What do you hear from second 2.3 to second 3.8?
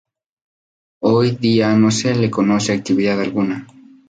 conoce actividad alguna.